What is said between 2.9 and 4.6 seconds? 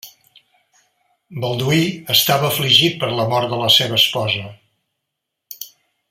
per la mort de la seva esposa.